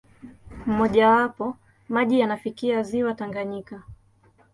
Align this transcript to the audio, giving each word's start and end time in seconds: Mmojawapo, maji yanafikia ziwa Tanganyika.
Mmojawapo, 0.65 1.57
maji 1.89 2.19
yanafikia 2.19 2.83
ziwa 2.83 3.13
Tanganyika. 3.13 3.83